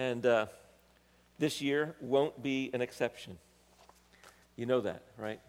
[0.00, 0.46] And uh,
[1.38, 3.36] this year won't be an exception.
[4.56, 5.40] You know that, right?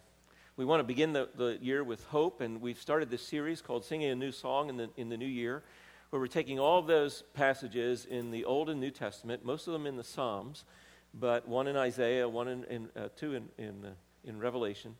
[0.57, 3.85] We want to begin the, the year with hope, and we've started this series called
[3.85, 5.63] Singing a New Song in the, in the New Year,
[6.09, 9.71] where we're taking all of those passages in the Old and New Testament, most of
[9.73, 10.65] them in the Psalms,
[11.13, 13.89] but one in Isaiah, one in, in uh, two in, in, uh,
[14.25, 14.97] in Revelation,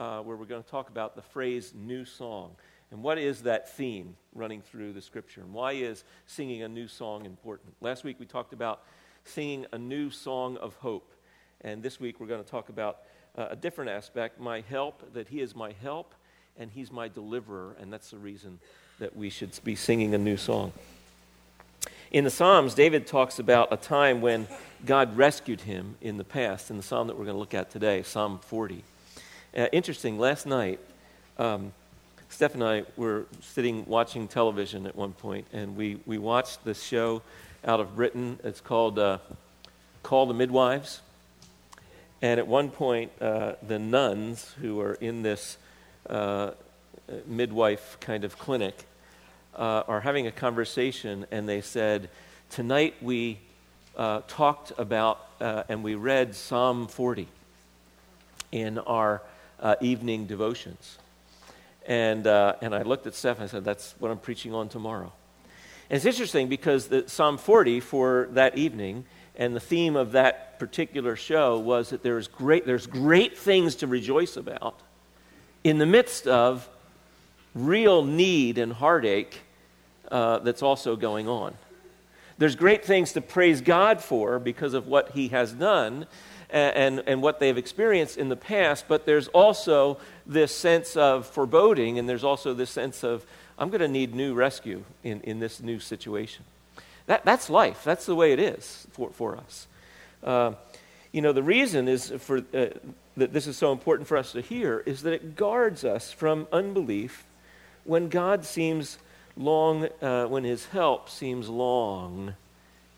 [0.00, 2.56] uh, where we're going to talk about the phrase new song.
[2.90, 5.42] And what is that theme running through the scripture?
[5.42, 7.74] And why is singing a new song important?
[7.80, 8.82] Last week we talked about
[9.24, 11.12] singing a new song of hope.
[11.60, 12.98] And this week we're going to talk about
[13.36, 16.14] uh, a different aspect my help, that He is my help
[16.56, 17.76] and He's my deliverer.
[17.80, 18.58] And that's the reason
[18.98, 20.72] that we should be singing a new song.
[22.10, 24.48] In the Psalms, David talks about a time when
[24.86, 27.70] God rescued him in the past, in the psalm that we're going to look at
[27.70, 28.82] today, Psalm 40.
[29.54, 30.80] Uh, interesting, last night,
[31.36, 31.72] um,
[32.30, 36.82] Steph and I were sitting watching television at one point, and we, we watched this
[36.82, 37.22] show
[37.64, 38.38] out of Britain.
[38.44, 39.18] It's called uh,
[40.02, 41.00] Call the Midwives.
[42.20, 45.56] And at one point, uh, the nuns who are in this
[46.08, 46.50] uh,
[47.26, 48.84] midwife kind of clinic
[49.56, 52.10] uh, are having a conversation, and they said,
[52.50, 53.38] Tonight we
[53.96, 57.26] uh, talked about uh, and we read Psalm 40
[58.52, 59.22] in our
[59.80, 60.98] evening devotions.
[61.88, 64.68] And, uh, and I looked at Steph and I said, That's what I'm preaching on
[64.68, 65.10] tomorrow.
[65.90, 70.58] And it's interesting because the, Psalm 40 for that evening and the theme of that
[70.58, 74.78] particular show was that there's great, there's great things to rejoice about
[75.64, 76.68] in the midst of
[77.54, 79.40] real need and heartache
[80.10, 81.54] uh, that's also going on.
[82.36, 86.06] There's great things to praise God for because of what He has done,
[86.50, 91.98] and, and what they've experienced in the past, but there's also this sense of foreboding,
[91.98, 93.26] and there's also this sense of,
[93.58, 96.44] I'm going to need new rescue in, in this new situation.
[97.06, 97.84] That, that's life.
[97.84, 99.66] That's the way it is for, for us.
[100.22, 100.52] Uh,
[101.12, 102.66] you know, the reason is for, uh,
[103.16, 106.46] that this is so important for us to hear is that it guards us from
[106.52, 107.24] unbelief
[107.84, 108.98] when God seems
[109.36, 112.34] long, uh, when his help seems long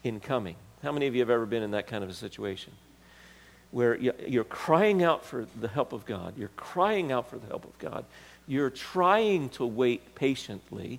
[0.02, 0.56] in coming.
[0.82, 2.72] How many of you have ever been in that kind of a situation?
[3.70, 6.36] Where you're crying out for the help of God.
[6.36, 8.04] You're crying out for the help of God.
[8.48, 10.98] You're trying to wait patiently,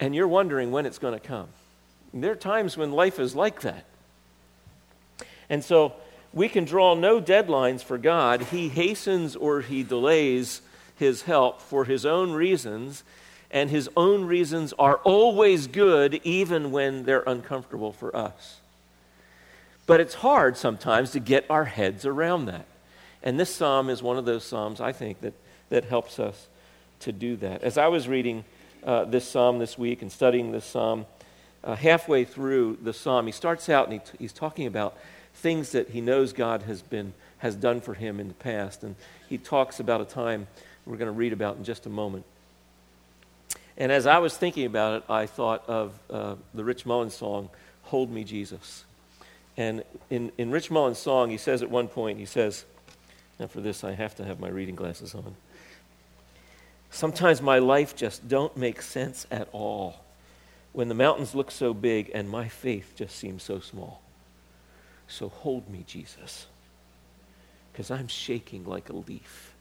[0.00, 1.48] and you're wondering when it's going to come.
[2.12, 3.84] There are times when life is like that.
[5.48, 5.92] And so
[6.32, 8.42] we can draw no deadlines for God.
[8.42, 10.62] He hastens or he delays
[10.96, 13.04] his help for his own reasons,
[13.50, 18.60] and his own reasons are always good, even when they're uncomfortable for us.
[19.86, 22.66] But it's hard sometimes to get our heads around that.
[23.22, 25.34] And this psalm is one of those psalms, I think, that,
[25.70, 26.48] that helps us
[27.00, 27.62] to do that.
[27.62, 28.44] As I was reading
[28.84, 31.06] uh, this psalm this week and studying this psalm,
[31.64, 34.96] uh, halfway through the psalm, he starts out and he t- he's talking about
[35.34, 38.82] things that he knows God has, been, has done for him in the past.
[38.82, 38.96] And
[39.28, 40.46] he talks about a time
[40.86, 42.24] we're going to read about in just a moment.
[43.76, 47.50] And as I was thinking about it, I thought of uh, the Rich Mullins song,
[47.82, 48.85] Hold Me, Jesus.
[49.56, 52.64] And in, in Rich Mullins' song, he says at one point, he says,
[53.38, 55.34] now for this I have to have my reading glasses on.
[56.90, 60.04] Sometimes my life just don't make sense at all
[60.72, 64.02] when the mountains look so big and my faith just seems so small.
[65.08, 66.46] So hold me, Jesus,
[67.72, 69.54] because I'm shaking like a leaf.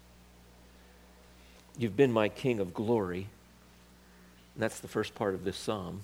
[1.77, 3.27] You've been my King of glory.
[4.53, 6.01] And that's the first part of this psalm.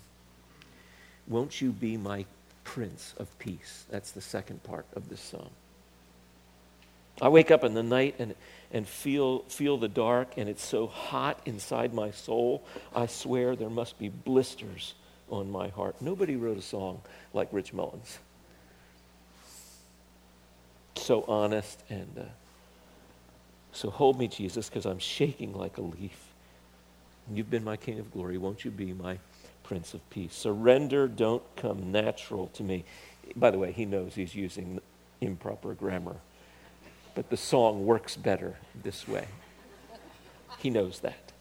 [1.27, 2.25] Won't you be my
[2.63, 3.85] Prince of Peace.
[3.89, 5.49] That's the second part of this psalm.
[7.21, 8.33] I wake up in the night and,
[8.71, 12.63] and feel, feel the dark, and it's so hot inside my soul.
[12.95, 14.95] I swear there must be blisters
[15.29, 16.01] on my heart.
[16.01, 17.01] Nobody wrote a song
[17.33, 18.19] like Rich Mullins.
[20.95, 22.23] So honest and uh,
[23.71, 26.17] so hold me, Jesus, because I'm shaking like a leaf.
[27.31, 28.37] You've been my King of glory.
[28.37, 29.17] Won't you be my
[29.71, 30.35] Prince of Peace.
[30.35, 32.83] Surrender don't come natural to me.
[33.37, 34.81] By the way, he knows he's using
[35.21, 36.17] improper grammar,
[37.15, 39.25] but the song works better this way.
[40.57, 41.31] He knows that.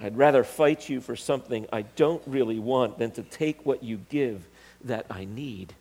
[0.00, 3.98] I'd rather fight you for something I don't really want than to take what you
[4.08, 4.46] give
[4.84, 5.74] that I need.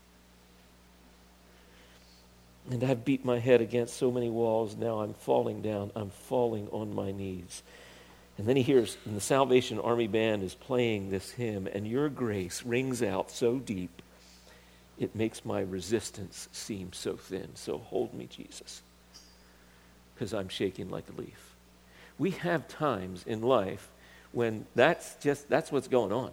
[2.71, 5.91] And I've beat my head against so many walls, now I'm falling down.
[5.95, 7.61] I'm falling on my knees.
[8.41, 12.09] And then he hears, and the Salvation Army Band is playing this hymn, and your
[12.09, 14.01] grace rings out so deep,
[14.97, 17.49] it makes my resistance seem so thin.
[17.53, 18.81] So hold me, Jesus,
[20.15, 21.53] because I'm shaking like a leaf.
[22.17, 23.87] We have times in life
[24.31, 26.31] when that's just that's what's going on.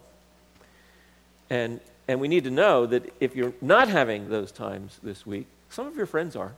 [1.51, 1.79] And,
[2.09, 5.87] and we need to know that if you're not having those times this week, some
[5.87, 6.55] of your friends are,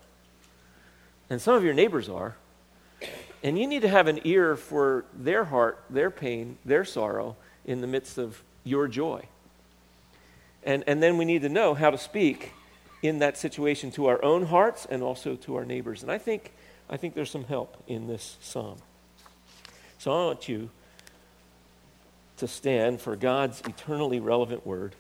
[1.29, 2.37] and some of your neighbors are.
[3.43, 7.81] And you need to have an ear for their heart, their pain, their sorrow in
[7.81, 9.25] the midst of your joy.
[10.63, 12.53] And, and then we need to know how to speak
[13.03, 16.03] in that situation to our own hearts and also to our neighbors.
[16.03, 16.53] And I think,
[16.89, 18.77] I think there's some help in this psalm.
[19.99, 20.71] So I want you
[22.39, 24.95] to stand for God's eternally relevant word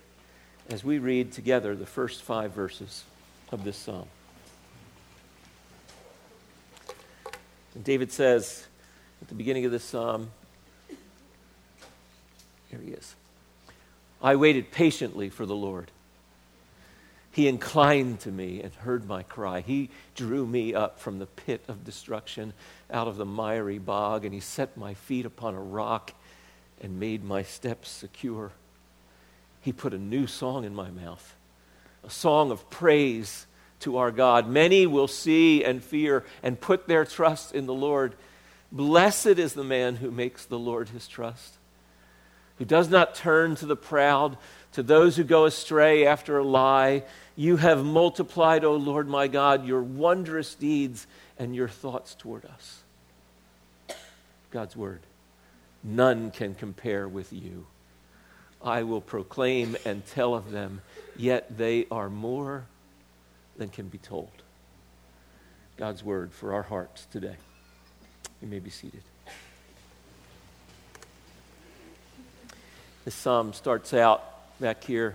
[0.70, 3.04] as we read together the first five verses
[3.50, 4.06] of this psalm.
[7.74, 8.66] And David says
[9.22, 10.30] at the beginning of this psalm,
[12.68, 13.14] here he is.
[14.22, 15.90] I waited patiently for the Lord.
[17.32, 19.60] He inclined to me and heard my cry.
[19.60, 22.52] He drew me up from the pit of destruction,
[22.90, 26.12] out of the miry bog, and he set my feet upon a rock
[26.80, 28.50] and made my steps secure.
[29.60, 31.34] He put a new song in my mouth,
[32.02, 33.46] a song of praise
[33.80, 34.48] to our God.
[34.48, 38.14] Many will see and fear and put their trust in the Lord.
[38.72, 41.56] Blessed is the man who makes the Lord his trust,
[42.58, 44.36] who does not turn to the proud,
[44.72, 47.02] to those who go astray after a lie.
[47.34, 51.06] You have multiplied, O Lord my God, your wondrous deeds
[51.38, 52.82] and your thoughts toward us.
[54.50, 55.00] God's word.
[55.82, 57.66] None can compare with you.
[58.62, 60.82] I will proclaim and tell of them,
[61.16, 62.66] yet they are more
[63.60, 64.30] than can be told.
[65.76, 67.36] God's word for our hearts today.
[68.40, 69.02] You may be seated.
[73.04, 74.24] This psalm starts out
[74.60, 75.14] back here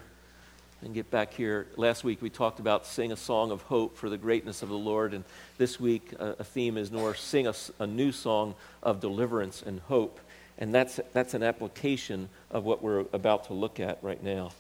[0.84, 1.66] and get back here.
[1.76, 4.78] Last week we talked about sing a song of hope for the greatness of the
[4.78, 5.24] Lord, and
[5.58, 8.54] this week a, a theme is more sing a, a new song
[8.84, 10.20] of deliverance and hope.
[10.60, 14.52] And that's, that's an application of what we're about to look at right now.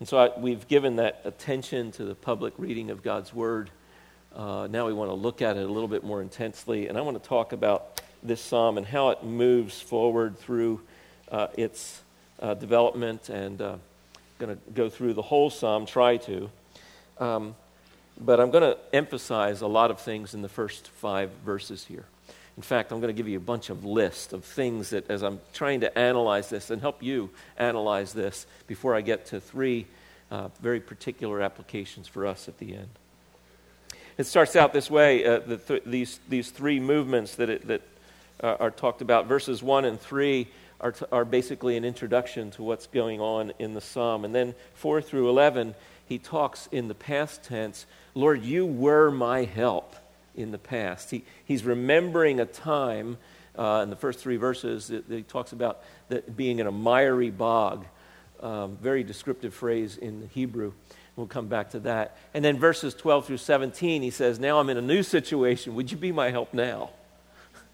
[0.00, 3.70] And so I, we've given that attention to the public reading of God's Word.
[4.34, 6.86] Uh, now we want to look at it a little bit more intensely.
[6.86, 10.80] And I want to talk about this psalm and how it moves forward through
[11.32, 12.00] uh, its
[12.40, 13.28] uh, development.
[13.28, 13.80] And I'm
[14.38, 16.50] going to go through the whole psalm, try to.
[17.18, 17.56] Um,
[18.20, 22.04] but I'm going to emphasize a lot of things in the first five verses here.
[22.58, 25.22] In fact, I'm going to give you a bunch of lists of things that, as
[25.22, 29.86] I'm trying to analyze this and help you analyze this before I get to three
[30.32, 32.88] uh, very particular applications for us at the end.
[34.16, 37.82] It starts out this way uh, the th- these, these three movements that, it, that
[38.42, 39.28] uh, are talked about.
[39.28, 40.48] Verses 1 and 3
[40.80, 44.24] are, t- are basically an introduction to what's going on in the psalm.
[44.24, 45.76] And then 4 through 11,
[46.08, 49.94] he talks in the past tense Lord, you were my help
[50.38, 51.10] in the past.
[51.10, 53.18] He, he's remembering a time
[53.58, 56.72] uh, in the first three verses that, that he talks about that being in a
[56.72, 57.84] miry bog.
[58.40, 60.72] Um, very descriptive phrase in Hebrew.
[61.16, 62.16] We'll come back to that.
[62.32, 65.74] And then verses 12 through 17, he says, Now I'm in a new situation.
[65.74, 66.90] Would you be my help now?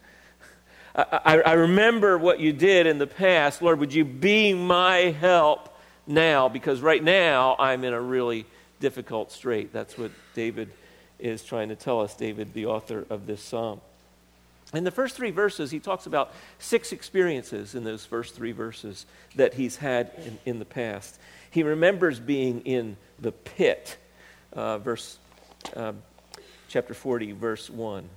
[0.96, 3.60] I, I, I remember what you did in the past.
[3.60, 5.76] Lord, would you be my help
[6.06, 6.48] now?
[6.48, 8.46] Because right now I'm in a really
[8.80, 9.74] difficult strait.
[9.74, 10.70] That's what David
[11.18, 13.80] is trying to tell us, David, the author of this psalm.
[14.72, 19.06] In the first three verses, he talks about six experiences in those first three verses
[19.36, 21.18] that he's had in, in the past.
[21.50, 23.96] He remembers being in the pit,
[24.52, 25.18] uh, verse,
[25.76, 25.92] uh,
[26.68, 28.08] chapter 40, verse 1.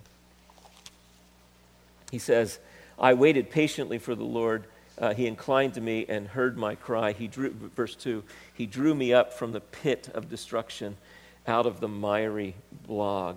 [2.11, 2.57] He says,
[2.97, 4.63] I waited patiently for the Lord.
[4.97, 7.11] Uh, he inclined to me and heard my cry.
[7.11, 8.23] He drew, verse 2,
[8.55, 10.97] he drew me up from the pit of destruction
[11.47, 12.55] out of the miry
[12.89, 13.33] uh,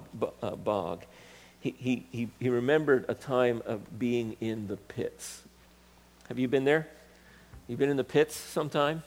[0.56, 1.04] bog.
[1.60, 5.42] He, he, he, he remembered a time of being in the pits.
[6.28, 6.88] Have you been there?
[7.68, 9.02] You've been in the pits sometime?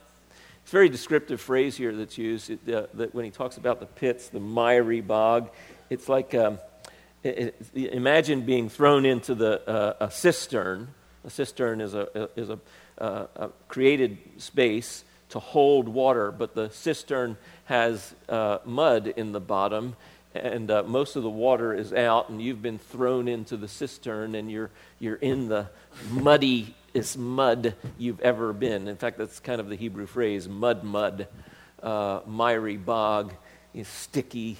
[0.62, 3.80] It's a very descriptive phrase here that's used it, uh, that when he talks about
[3.80, 5.50] the pits, the miry bog.
[5.90, 6.60] It's like um,
[7.24, 10.90] it, it, imagine being thrown into the, uh, a cistern.
[11.26, 12.60] A cistern is a, is a,
[12.98, 17.36] uh, a created space to hold water, but the cistern
[17.66, 19.96] has uh, mud in the bottom,
[20.36, 24.36] and uh, most of the water is out, and you've been thrown into the cistern,
[24.36, 25.68] and you're, you're in the
[26.12, 28.88] muddiest mud you've ever been.
[28.88, 31.28] In fact, that's kind of the Hebrew phrase mud, mud,
[31.82, 33.34] uh, miry bog,
[33.74, 34.58] he's sticky.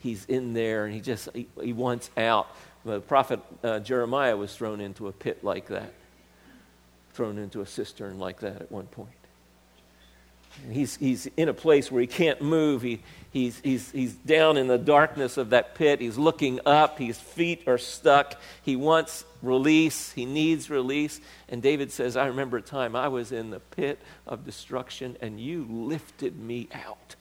[0.00, 2.46] He's in there, and he just he, he wants out.
[2.84, 5.92] The prophet uh, Jeremiah was thrown into a pit like that,
[7.12, 9.19] thrown into a cistern like that at one point.
[10.70, 12.82] He's, he's in a place where he can't move.
[12.82, 16.00] He, he's, he's, he's down in the darkness of that pit.
[16.00, 16.98] He's looking up.
[16.98, 18.34] His feet are stuck.
[18.62, 20.12] He wants release.
[20.12, 21.20] He needs release.
[21.48, 25.40] And David says, I remember a time I was in the pit of destruction and
[25.40, 27.16] you lifted me out.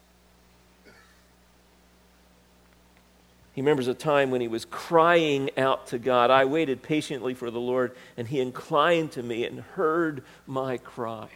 [3.54, 6.32] He remembers a time when he was crying out to God.
[6.32, 11.28] I waited patiently for the Lord, and he inclined to me and heard my cry.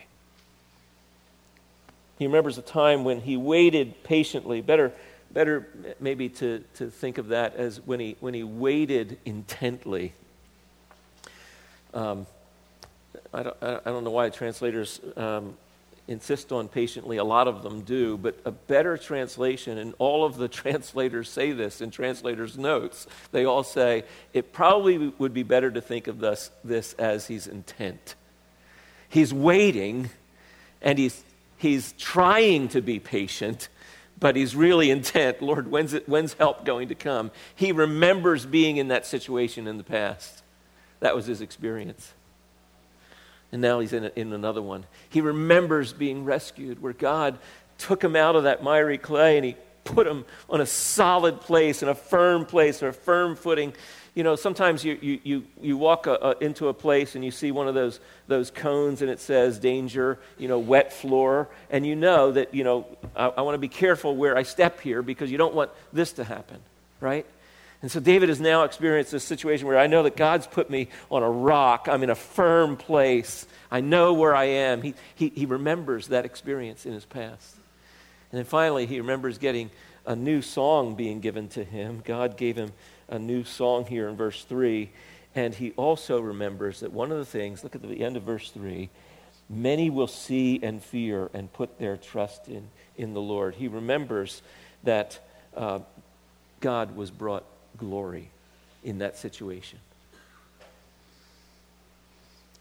[2.23, 4.61] He remembers a time when he waited patiently.
[4.61, 4.93] Better,
[5.29, 5.67] better
[5.99, 10.13] maybe to, to think of that as when he, when he waited intently.
[11.93, 12.25] Um,
[13.33, 15.57] I, don't, I don't know why translators um,
[16.07, 17.17] insist on patiently.
[17.17, 18.15] A lot of them do.
[18.15, 23.43] But a better translation, and all of the translators say this in translators' notes, they
[23.43, 28.15] all say it probably would be better to think of this, this as he's intent.
[29.09, 30.09] He's waiting
[30.81, 31.21] and he's,
[31.63, 33.69] he's trying to be patient.
[34.19, 35.41] But he's really intent.
[35.41, 37.31] Lord, when's, it, when's help going to come?
[37.55, 40.43] He remembers being in that situation in the past.
[40.99, 42.13] That was his experience.
[43.51, 44.85] And now he's in, a, in another one.
[45.09, 47.39] He remembers being rescued, where God
[47.77, 51.81] took him out of that miry clay and he put him on a solid place
[51.81, 53.73] and a firm place or a firm footing.
[54.15, 57.31] You know, sometimes you, you, you, you walk a, a, into a place and you
[57.31, 61.49] see one of those, those cones and it says danger, you know, wet floor.
[61.71, 64.81] And you know that, you know, I, I want to be careful where I step
[64.81, 66.59] here because you don't want this to happen,
[66.99, 67.25] right?
[67.81, 70.87] And so David has now experienced this situation where I know that God's put me
[71.11, 71.87] on a rock.
[71.89, 73.45] I'm in a firm place.
[73.69, 74.81] I know where I am.
[74.81, 77.55] He, he, he remembers that experience in his past.
[78.31, 79.69] And then finally, he remembers getting
[80.05, 82.01] a new song being given to him.
[82.05, 82.71] God gave him
[83.13, 84.89] a new song here in verse 3.
[85.35, 88.49] And he also remembers that one of the things, look at the end of verse
[88.49, 88.89] 3,
[89.49, 93.55] many will see and fear and put their trust in, in the Lord.
[93.55, 94.41] He remembers
[94.83, 95.19] that
[95.55, 95.79] uh,
[96.59, 97.43] God was brought
[97.77, 98.29] glory
[98.83, 99.79] in that situation.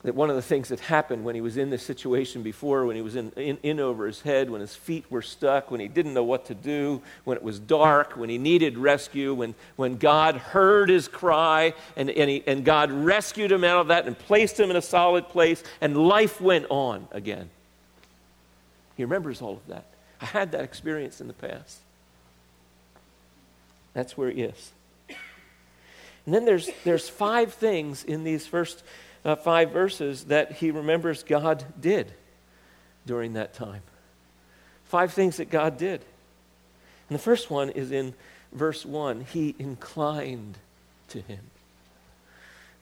[0.04, 2.96] That one of the things that happened when he was in this situation before, when
[2.96, 5.86] he was in, in, in, over his head, when his feet were stuck, when he
[5.86, 9.98] didn't know what to do, when it was dark, when he needed rescue, when, when
[9.98, 14.18] God heard his cry and, and, he, and God rescued him out of that and
[14.18, 17.48] placed him in a solid place, and life went on again.
[18.96, 19.86] He remembers all of that.
[20.20, 21.78] I had that experience in the past.
[23.94, 24.72] That's where he is.
[26.24, 28.82] And then there's, there's five things in these first
[29.24, 32.12] uh, five verses that he remembers God did
[33.06, 33.82] during that time.
[34.84, 36.02] Five things that God did.
[37.08, 38.14] And the first one is in
[38.52, 40.58] verse 1 He inclined
[41.08, 41.40] to him.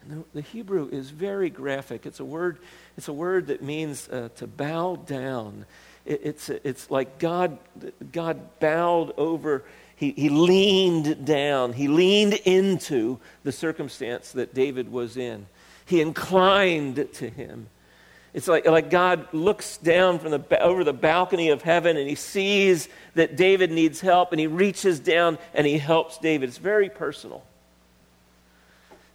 [0.02, 2.06] And the, the Hebrew is very graphic.
[2.06, 2.58] It's a word,
[2.96, 5.66] it's a word that means uh, to bow down.
[6.06, 7.58] It, it's, it's like God,
[8.12, 9.64] God bowed over
[10.00, 15.44] he, he leaned down, he leaned into the circumstance that David was in.
[15.90, 17.66] He inclined to him.
[18.32, 22.14] It's like, like God looks down from the, over the balcony of heaven and he
[22.14, 26.48] sees that David needs help and he reaches down and he helps David.
[26.48, 27.42] It's very personal.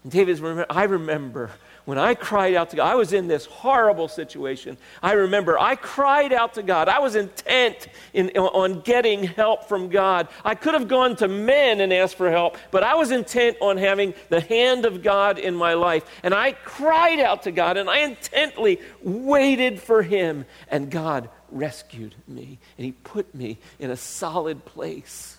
[0.04, 1.52] And David's, I remember
[1.86, 4.76] when I cried out to God, I was in this horrible situation.
[5.04, 6.90] I remember I cried out to God.
[6.90, 10.28] I was intent in, on getting help from God.
[10.44, 13.78] I could have gone to men and asked for help, but I was intent on
[13.78, 16.04] having the hand of God in my life.
[16.24, 20.46] And I cried out to God and I intently waited for Him.
[20.70, 25.38] And God rescued me and He put me in a solid place.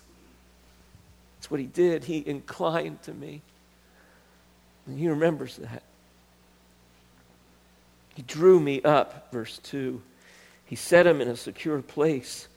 [1.35, 2.05] That's what He did.
[2.05, 3.41] He inclined to me.
[4.85, 5.83] And He remembers that.
[8.17, 10.01] He drew me up, verse 2.
[10.65, 12.47] He set him in a secure place.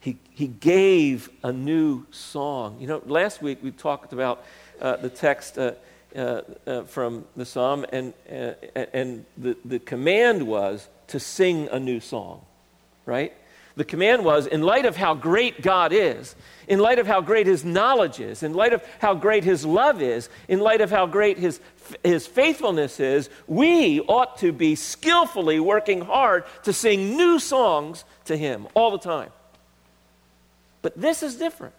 [0.00, 2.78] He, he gave a new song.
[2.80, 4.44] You know, last week we talked about
[4.80, 5.74] uh, the text uh,
[6.16, 8.54] uh, uh from the psalm, and, uh,
[8.92, 12.40] and the, the command was to sing a new song,
[13.06, 13.32] right?
[13.78, 16.34] The command was, in light of how great God is,
[16.66, 20.02] in light of how great His knowledge is, in light of how great His love
[20.02, 21.60] is, in light of how great His,
[22.02, 28.36] his faithfulness is, we ought to be skillfully working hard to sing new songs to
[28.36, 29.30] Him all the time.
[30.82, 31.74] But this is different.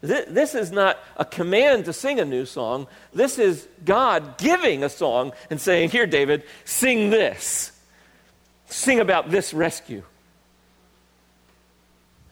[0.00, 2.86] This is not a command to sing a new song.
[3.12, 7.72] This is God giving a song and saying, Here, David, sing this.
[8.68, 10.02] Sing about this rescue.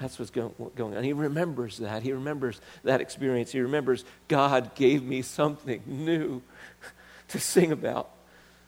[0.02, 1.04] That's what's going on.
[1.04, 2.02] He remembers that.
[2.02, 3.52] He remembers that experience.
[3.52, 6.42] He remembers God gave me something new
[7.28, 8.11] to sing about.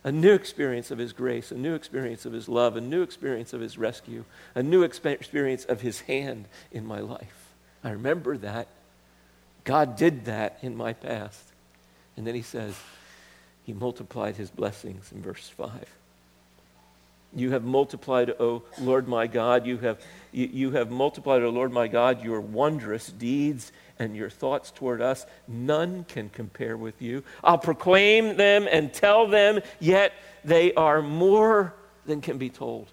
[0.04, 3.52] a new experience of His grace, a new experience of His love, a new experience
[3.52, 4.24] of His rescue,
[4.54, 7.52] a new experience of His hand in my life.
[7.82, 8.68] I remember that.
[9.64, 11.42] God did that in my past.
[12.16, 12.78] And then He says,
[13.64, 15.84] He multiplied His blessings in verse 5.
[17.34, 20.00] You have multiplied, O Lord my God, you have,
[20.32, 25.00] you, you have multiplied, O Lord my God, your wondrous deeds and your thoughts toward
[25.00, 25.26] us.
[25.48, 27.24] None can compare with you.
[27.42, 30.12] I'll proclaim them and tell them, yet
[30.44, 31.74] they are more
[32.06, 32.86] than can be told.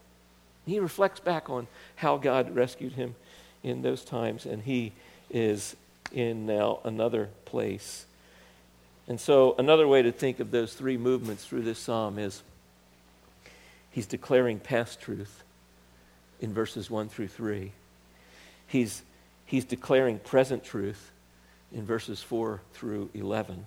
[0.65, 3.15] He reflects back on how God rescued him
[3.63, 4.93] in those times, and he
[5.29, 5.75] is
[6.11, 8.05] in now another place.
[9.07, 12.43] And so, another way to think of those three movements through this psalm is
[13.91, 15.43] He's declaring past truth
[16.39, 17.71] in verses 1 through 3.
[18.67, 19.03] He's,
[19.45, 21.11] he's declaring present truth
[21.73, 23.65] in verses 4 through 11.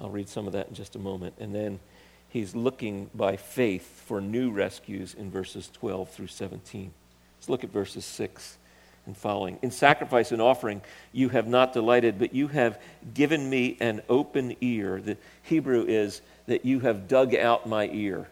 [0.00, 1.34] I'll read some of that in just a moment.
[1.38, 1.80] And then
[2.28, 6.92] he's looking by faith for new rescues in verses 12 through 17.
[7.38, 8.58] Let's look at verses 6
[9.06, 9.58] and following.
[9.62, 10.80] In sacrifice and offering
[11.12, 12.80] you have not delighted, but you have
[13.14, 15.00] given me an open ear.
[15.00, 18.28] The Hebrew is that you have dug out my ear.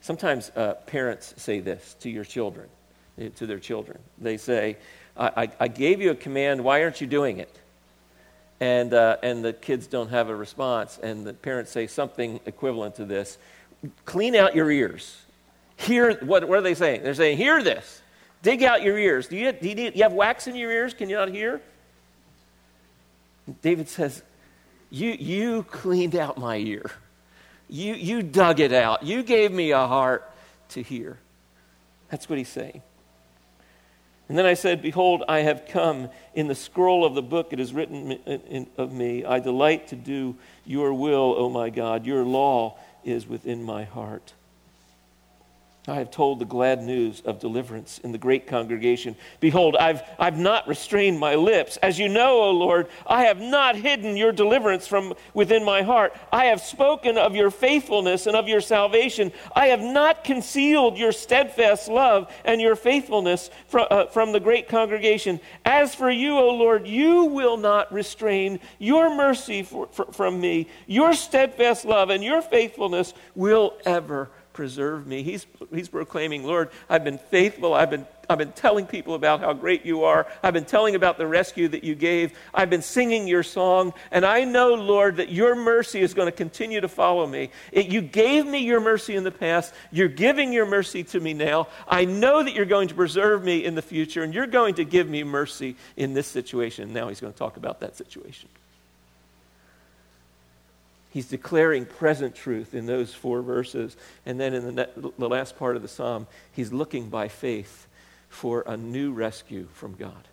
[0.00, 2.68] Sometimes uh, parents say this to your children,
[3.18, 3.98] eh, to their children.
[4.18, 4.76] They say,
[5.16, 7.54] I, I, I gave you a command, why aren't you doing it?
[8.60, 12.96] And, uh, and the kids don't have a response, and the parents say something equivalent
[12.96, 13.38] to this
[14.04, 15.22] Clean out your ears.
[15.76, 17.02] Hear, what, what are they saying?
[17.02, 18.02] They're saying, Hear this.
[18.42, 19.28] Dig out your ears.
[19.28, 20.94] Do you, do you, need, you have wax in your ears?
[20.94, 21.60] Can you not hear?
[23.62, 24.22] David says,
[24.90, 26.90] you, you cleaned out my ear.
[27.70, 29.04] You, you dug it out.
[29.04, 30.28] You gave me a heart
[30.70, 31.18] to hear.
[32.10, 32.82] That's what he's saying.
[34.28, 36.08] And then I said, Behold, I have come.
[36.34, 40.36] In the scroll of the book it is written of me, I delight to do
[40.64, 42.06] your will, O my God.
[42.06, 44.34] Your law is within my heart.
[45.90, 49.16] I have told the glad news of deliverance in the great congregation.
[49.40, 51.78] Behold, I've, I've not restrained my lips.
[51.78, 56.14] As you know, O Lord, I have not hidden your deliverance from within my heart.
[56.32, 59.32] I have spoken of your faithfulness and of your salvation.
[59.56, 64.68] I have not concealed your steadfast love and your faithfulness from, uh, from the great
[64.68, 65.40] congregation.
[65.64, 70.68] As for you, O Lord, you will not restrain your mercy for, for, from me.
[70.86, 75.22] Your steadfast love and your faithfulness will ever preserve me.
[75.22, 77.72] He's, he's proclaiming, Lord, I've been faithful.
[77.72, 80.26] I've been, I've been telling people about how great you are.
[80.42, 82.38] I've been telling about the rescue that you gave.
[82.52, 83.94] I've been singing your song.
[84.10, 87.48] And I know, Lord, that your mercy is going to continue to follow me.
[87.72, 89.72] It, you gave me your mercy in the past.
[89.90, 91.68] You're giving your mercy to me now.
[91.88, 94.84] I know that you're going to preserve me in the future, and you're going to
[94.84, 96.92] give me mercy in this situation.
[96.92, 98.50] Now he's going to talk about that situation.
[101.10, 103.96] He's declaring present truth in those four verses.
[104.24, 107.88] And then in the, the last part of the psalm, he's looking by faith
[108.28, 110.28] for a new rescue from God.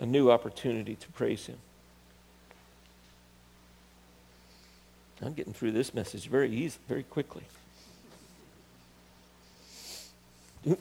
[0.00, 1.58] A new opportunity to praise him.
[5.22, 7.42] I'm getting through this message very easy, very quickly.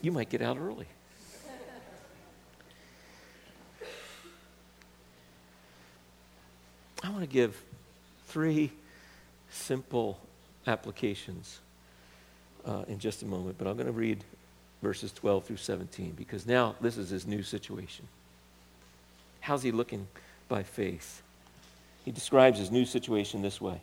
[0.02, 0.88] You might get out early.
[7.04, 7.62] I want to give
[8.28, 8.72] three
[9.50, 10.20] simple
[10.68, 11.60] applications
[12.66, 14.24] uh, in just a moment, but I'm going to read
[14.82, 18.08] verses 12 through 17 because now this is his new situation.
[19.42, 20.08] How's he looking
[20.48, 21.22] by faith?
[22.06, 23.82] He describes his new situation this way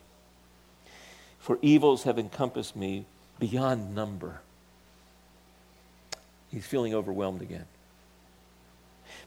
[1.39, 3.05] For evils have encompassed me
[3.39, 4.41] beyond number.
[6.51, 7.65] He's feeling overwhelmed again.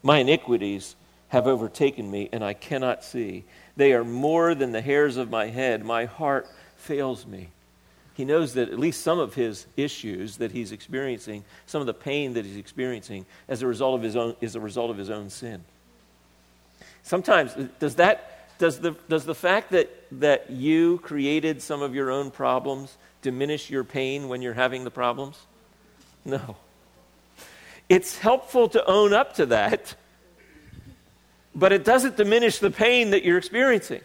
[0.01, 0.95] My iniquities
[1.29, 3.45] have overtaken me, and I cannot see.
[3.81, 5.83] They are more than the hairs of my head.
[5.83, 7.49] My heart fails me.
[8.13, 11.93] He knows that at least some of his issues that he's experiencing, some of the
[11.95, 15.09] pain that he's experiencing as a result of his own, is a result of his
[15.09, 15.63] own sin.
[17.01, 22.11] Sometimes, does that, does the, does the fact that, that you created some of your
[22.11, 25.39] own problems diminish your pain when you're having the problems?
[26.23, 26.55] No.
[27.89, 29.95] It's helpful to own up to that
[31.53, 34.01] but it doesn't diminish the pain that you're experiencing.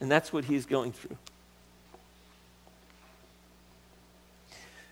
[0.00, 1.16] And that's what he's going through.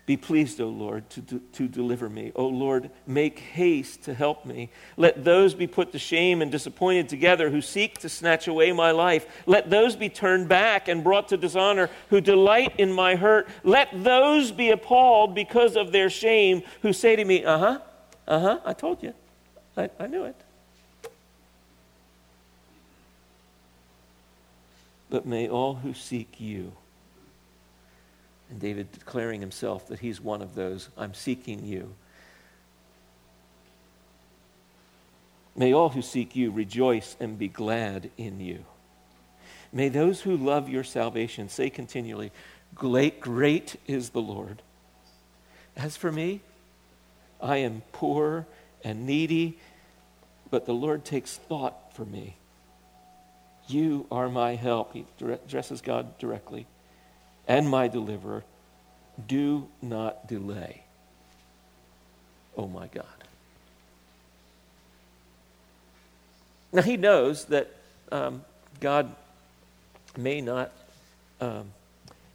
[0.05, 2.33] Be pleased, O Lord, to, to, deliver me.
[2.35, 4.69] O Lord, make haste to help me.
[4.97, 8.91] Let those be put to shame and disappointed together who seek to snatch away my
[8.91, 9.25] life.
[9.45, 13.47] Let those be turned back and brought to dishonor who delight in my hurt.
[13.63, 17.79] Let those be appalled because of their shame who say to me, Uh huh,
[18.27, 19.13] uh huh, I told you.
[19.77, 20.42] I, I knew it.
[25.13, 26.71] But may all who seek you.
[28.49, 30.89] And David declaring himself that he's one of those.
[30.97, 31.93] I'm seeking you.
[35.55, 38.65] May all who seek you rejoice and be glad in you.
[39.71, 42.31] May those who love your salvation say continually,
[42.73, 44.63] Great, great is the Lord.
[45.77, 46.41] As for me,
[47.39, 48.47] I am poor
[48.83, 49.59] and needy,
[50.49, 52.37] but the Lord takes thought for me.
[53.67, 54.93] You are my help.
[54.93, 56.65] He addresses God directly,
[57.47, 58.43] and my deliverer.
[59.27, 60.83] Do not delay.
[62.57, 63.05] Oh my God.
[66.71, 67.69] Now he knows that
[68.11, 68.43] um,
[68.79, 69.15] God
[70.17, 70.71] may not
[71.39, 71.71] um,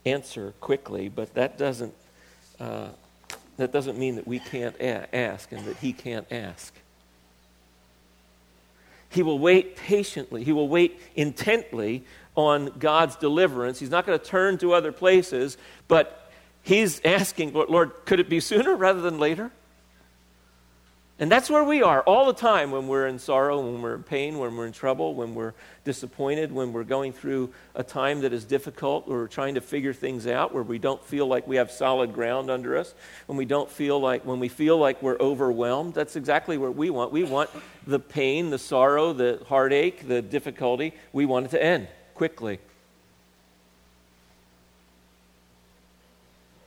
[0.06, 1.94] answer quickly, but that doesn't,
[2.60, 2.88] uh,
[3.56, 6.72] that doesn't mean that we can't a- ask and that he can't ask.
[9.08, 13.78] He will wait patiently, he will wait intently on God's deliverance.
[13.78, 15.56] He's not going to turn to other places,
[15.88, 16.30] but
[16.62, 19.50] he's asking, Lord, could it be sooner rather than later?
[21.20, 24.04] And that's where we are all the time when we're in sorrow, when we're in
[24.04, 25.52] pain, when we're in trouble, when we're
[25.82, 30.28] disappointed, when we're going through a time that is difficult, we're trying to figure things
[30.28, 32.94] out, where we don't feel like we have solid ground under us,
[33.26, 35.92] when we don't feel like, when we feel like we're overwhelmed.
[35.92, 37.10] That's exactly what we want.
[37.10, 37.50] We want
[37.84, 42.60] the pain, the sorrow, the heartache, the difficulty, we want it to end quickly.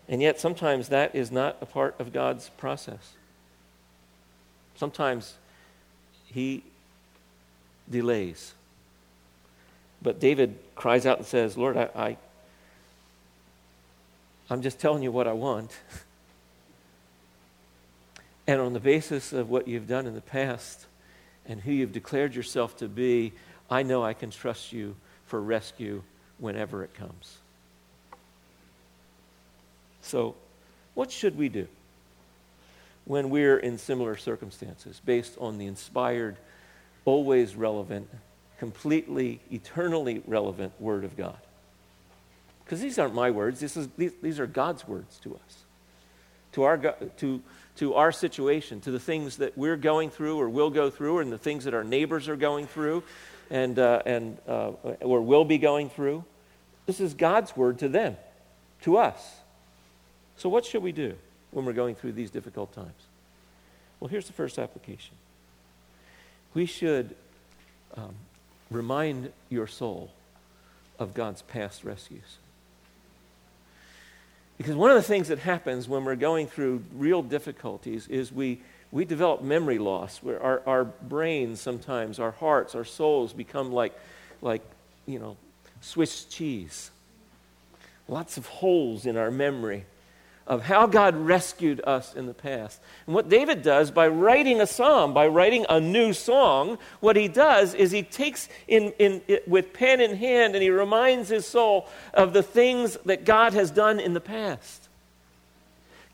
[0.09, 3.13] And yet, sometimes that is not a part of God's process.
[4.81, 5.35] Sometimes
[6.25, 6.63] he
[7.87, 8.55] delays.
[10.01, 12.17] But David cries out and says, Lord, I, I,
[14.49, 15.69] I'm just telling you what I want.
[18.47, 20.87] and on the basis of what you've done in the past
[21.45, 23.33] and who you've declared yourself to be,
[23.69, 24.95] I know I can trust you
[25.27, 26.01] for rescue
[26.39, 27.37] whenever it comes.
[30.01, 30.33] So,
[30.95, 31.67] what should we do?
[33.05, 36.37] When we're in similar circumstances based on the inspired,
[37.05, 38.09] always relevant,
[38.59, 41.37] completely, eternally relevant Word of God.
[42.63, 45.63] Because these aren't my words, this is, these, these are God's words to us,
[46.53, 46.77] to our,
[47.17, 47.41] to,
[47.77, 51.31] to our situation, to the things that we're going through or will go through, and
[51.31, 53.03] the things that our neighbors are going through
[53.49, 54.69] and, uh, and, uh,
[55.01, 56.23] or will be going through.
[56.85, 58.15] This is God's word to them,
[58.83, 59.19] to us.
[60.37, 61.15] So, what should we do?
[61.51, 62.89] When we're going through these difficult times?
[63.99, 65.15] Well, here's the first application.
[66.53, 67.15] We should
[67.95, 68.15] um,
[68.69, 70.11] remind your soul
[70.97, 72.37] of God's past rescues.
[74.57, 78.61] Because one of the things that happens when we're going through real difficulties is we,
[78.91, 80.19] we develop memory loss.
[80.21, 83.97] Where our, our brains sometimes, our hearts, our souls become like,
[84.41, 84.61] like,
[85.07, 85.37] you know,
[85.81, 86.91] Swiss cheese.
[88.07, 89.85] Lots of holes in our memory
[90.47, 92.81] of how God rescued us in the past.
[93.05, 97.27] And what David does by writing a psalm, by writing a new song, what he
[97.27, 101.87] does is he takes in, in, with pen in hand and he reminds his soul
[102.13, 104.80] of the things that God has done in the past.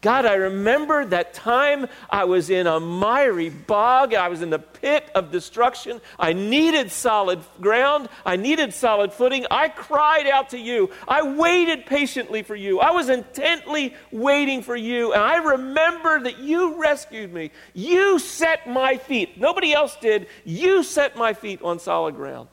[0.01, 4.13] God, I remember that time I was in a miry bog.
[4.13, 6.01] I was in the pit of destruction.
[6.19, 8.09] I needed solid ground.
[8.23, 9.47] I needed solid footing.
[9.49, 10.91] I cried out to you.
[11.07, 12.79] I waited patiently for you.
[12.79, 15.13] I was intently waiting for you.
[15.13, 17.51] And I remember that you rescued me.
[17.73, 19.39] You set my feet.
[19.39, 20.27] Nobody else did.
[20.45, 22.49] You set my feet on solid ground.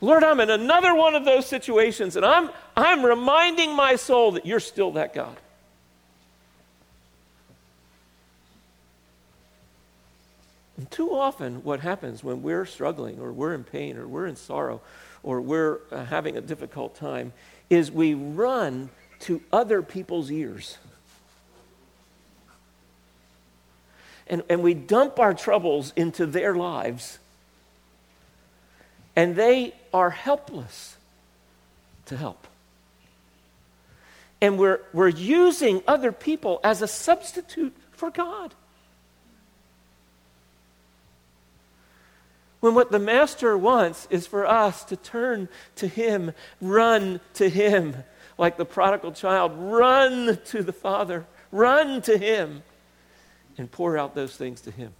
[0.00, 4.46] Lord, I'm in another one of those situations, and I'm, I'm reminding my soul that
[4.46, 5.36] you're still that God.
[10.76, 14.36] And too often, what happens when we're struggling, or we're in pain, or we're in
[14.36, 14.80] sorrow,
[15.24, 17.32] or we're uh, having a difficult time,
[17.68, 20.78] is we run to other people's ears.
[24.28, 27.18] And, and we dump our troubles into their lives
[29.18, 30.96] and they are helpless
[32.06, 32.46] to help.
[34.40, 38.54] And we're, we're using other people as a substitute for God.
[42.60, 47.96] When what the Master wants is for us to turn to Him, run to Him,
[48.36, 52.62] like the prodigal child, run to the Father, run to Him,
[53.56, 54.92] and pour out those things to Him.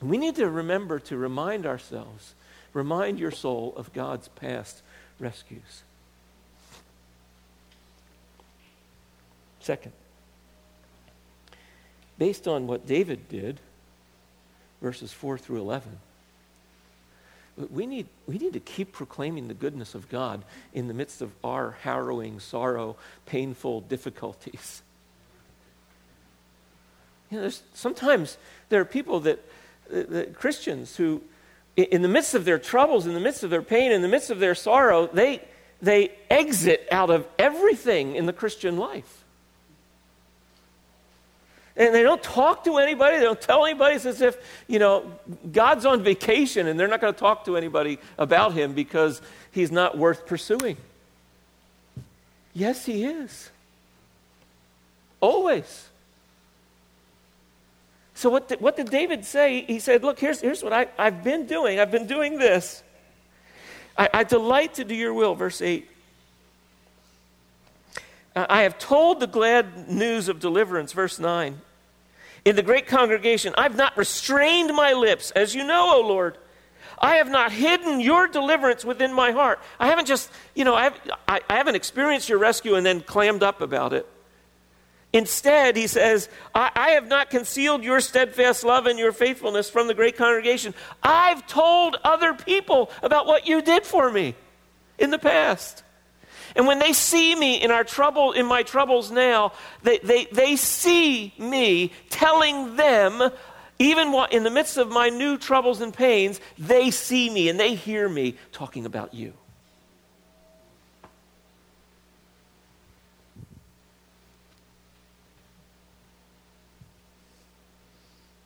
[0.00, 2.34] We need to remember to remind ourselves,
[2.74, 4.82] remind your soul of God's past
[5.18, 5.82] rescues.
[9.60, 9.92] Second,
[12.18, 13.60] based on what David did,
[14.82, 15.98] verses 4 through 11,
[17.70, 21.30] we need, we need to keep proclaiming the goodness of God in the midst of
[21.42, 24.82] our harrowing, sorrow, painful difficulties.
[27.30, 28.36] You know, sometimes
[28.68, 29.40] there are people that,
[29.90, 31.22] that, Christians who,
[31.76, 34.30] in the midst of their troubles, in the midst of their pain, in the midst
[34.30, 35.40] of their sorrow, they,
[35.82, 39.24] they exit out of everything in the Christian life.
[41.76, 43.18] And they don't talk to anybody.
[43.18, 43.96] They don't tell anybody.
[43.96, 44.36] It's as if,
[44.68, 45.10] you know,
[45.50, 49.72] God's on vacation and they're not going to talk to anybody about him because he's
[49.72, 50.76] not worth pursuing.
[52.52, 53.50] Yes, he is.
[55.20, 55.88] Always.
[58.24, 59.66] So, what did, what did David say?
[59.66, 61.78] He said, Look, here's, here's what I, I've been doing.
[61.78, 62.82] I've been doing this.
[63.98, 65.86] I, I delight to do your will, verse 8.
[68.34, 71.60] I have told the glad news of deliverance, verse 9.
[72.46, 76.38] In the great congregation, I've not restrained my lips, as you know, O Lord.
[76.98, 79.60] I have not hidden your deliverance within my heart.
[79.78, 83.02] I haven't just, you know, I, have, I, I haven't experienced your rescue and then
[83.02, 84.08] clammed up about it.
[85.14, 89.86] Instead, he says, I, I, have not concealed your steadfast love and your faithfulness from
[89.86, 90.74] the great congregation.
[91.04, 94.34] I've told other people about what you did for me
[94.98, 95.84] in the past.
[96.56, 99.52] And when they see me in our trouble, in my troubles now,
[99.84, 103.30] they, they, they see me telling them,
[103.78, 107.60] even while in the midst of my new troubles and pains, they see me and
[107.60, 109.32] they hear me talking about you.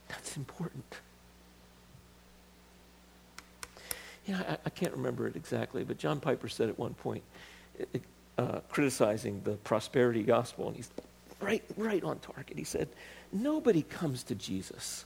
[0.09, 1.01] That's important.
[4.27, 7.23] You know, I, I can't remember it exactly, but John Piper said at one point,
[8.39, 10.91] uh, criticizing the prosperity gospel, and he's
[11.41, 12.57] right, right on target.
[12.57, 12.89] He said,
[13.33, 15.05] Nobody comes to Jesus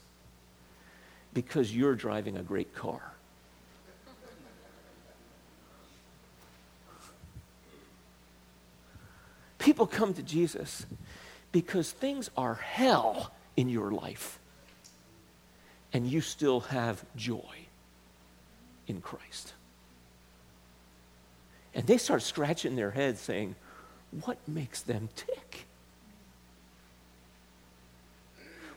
[1.35, 3.01] because you're driving a great car.
[9.59, 10.87] People come to Jesus
[11.53, 14.41] because things are hell in your life,
[15.93, 17.67] and you still have joy
[18.87, 19.53] in Christ.
[21.75, 23.55] And they start scratching their heads saying,
[24.25, 25.67] What makes them tick?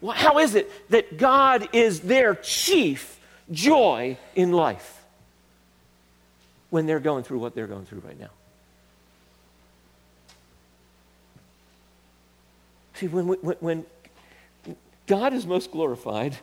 [0.02, 3.20] Well, how is it that God is their chief
[3.52, 5.04] joy in life
[6.70, 8.30] when they're going through what they're going through right now?
[12.96, 13.86] See, when, we, when
[15.06, 16.38] God is most glorified,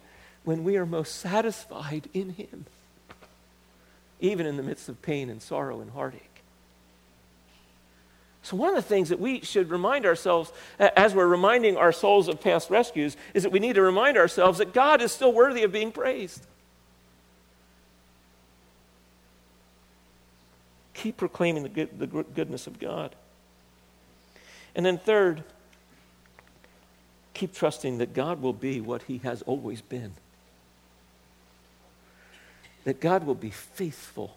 [0.44, 2.66] when we are most satisfied in Him,
[4.20, 6.32] even in the midst of pain and sorrow and heartache.
[8.44, 12.26] So, one of the things that we should remind ourselves as we're reminding our souls
[12.26, 15.62] of past rescues is that we need to remind ourselves that God is still worthy
[15.62, 16.44] of being praised.
[20.94, 23.14] Keep proclaiming the, good, the goodness of God.
[24.74, 25.44] And then, third,
[27.34, 30.12] keep trusting that God will be what He has always been.
[32.84, 34.36] That God will be faithful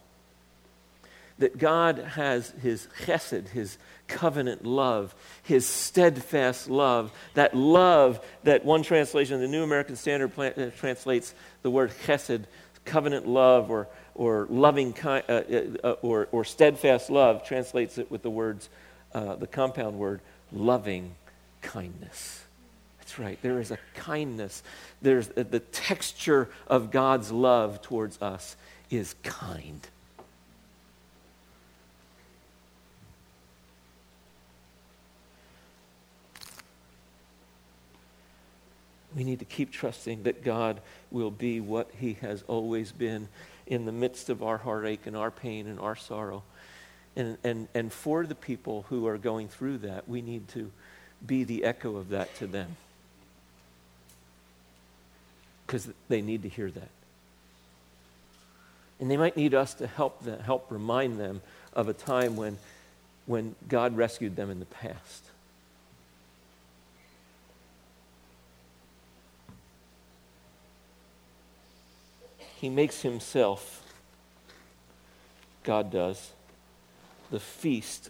[1.37, 3.77] that God has his chesed, his
[4.07, 10.69] covenant love, his steadfast love, that love that one translation, the New American Standard uh,
[10.77, 12.45] translates the word chesed,
[12.85, 15.41] covenant love or, or loving kind, uh,
[15.83, 18.69] uh, or, or steadfast love, translates it with the words,
[19.13, 20.21] uh, the compound word,
[20.53, 21.15] loving
[21.61, 22.44] kindness.
[23.05, 23.39] That's right.
[23.43, 24.63] There is a kindness.
[24.99, 28.55] There's uh, the texture of God's love towards us
[28.89, 29.87] is kind.
[39.15, 43.29] We need to keep trusting that God will be what He has always been
[43.67, 46.41] in the midst of our heartache and our pain and our sorrow.
[47.15, 50.71] And, and, and for the people who are going through that, we need to
[51.23, 52.75] be the echo of that to them.
[55.65, 56.89] Because they need to hear that.
[58.99, 61.41] And they might need us to help them, help remind them
[61.73, 62.57] of a time when,
[63.25, 65.23] when God rescued them in the past.
[72.55, 73.83] He makes himself,
[75.63, 76.31] God does,
[77.29, 78.09] the feast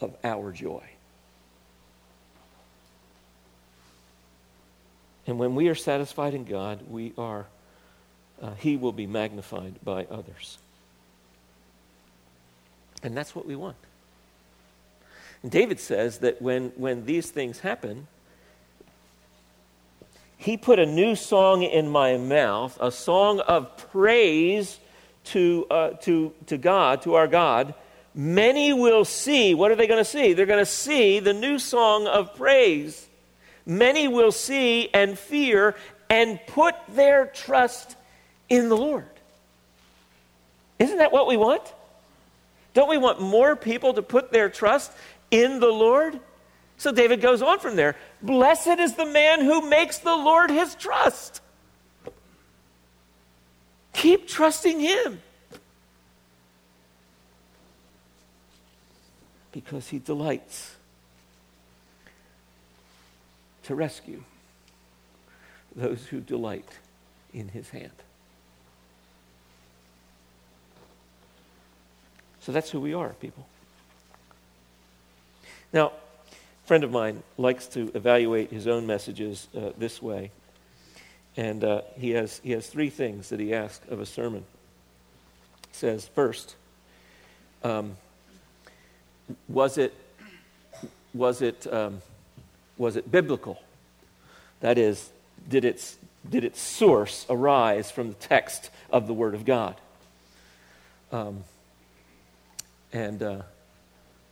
[0.00, 0.82] of our joy.
[5.26, 7.46] And when we are satisfied in God, we are,
[8.40, 10.58] uh, He will be magnified by others.
[13.02, 13.76] And that's what we want.
[15.42, 18.06] And David says that when, when these things happen,
[20.36, 24.78] He put a new song in my mouth, a song of praise
[25.24, 27.74] to, uh, to, to God, to our God.
[28.14, 29.54] Many will see.
[29.54, 30.32] What are they going to see?
[30.32, 33.05] They're going to see the new song of praise.
[33.66, 35.74] Many will see and fear
[36.08, 37.96] and put their trust
[38.48, 39.08] in the Lord.
[40.78, 41.62] Isn't that what we want?
[42.74, 44.92] Don't we want more people to put their trust
[45.30, 46.20] in the Lord?
[46.76, 47.96] So David goes on from there.
[48.22, 51.40] Blessed is the man who makes the Lord his trust.
[53.94, 55.20] Keep trusting him.
[59.52, 60.75] Because he delights
[63.66, 64.22] to rescue
[65.74, 66.68] those who delight
[67.34, 67.90] in his hand.
[72.40, 73.44] So that's who we are, people.
[75.72, 80.30] Now, a friend of mine likes to evaluate his own messages uh, this way.
[81.36, 84.44] And uh, he, has, he has three things that he asks of a sermon.
[85.70, 86.54] He says, first,
[87.64, 87.96] um,
[89.48, 89.92] was it,
[91.12, 92.00] was, it, um,
[92.76, 93.60] was it biblical?
[94.60, 95.10] That is,
[95.48, 95.96] did its,
[96.28, 99.76] did its source arise from the text of the Word of God?
[101.12, 101.44] Um,
[102.92, 103.42] and uh,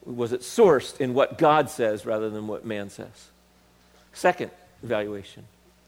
[0.05, 3.29] was it sourced in what God says rather than what man says?
[4.13, 4.51] Second
[4.83, 5.45] evaluation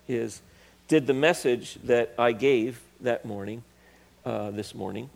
[0.08, 0.40] is
[0.88, 3.62] did the message that I gave that morning,
[4.24, 5.10] uh, this morning,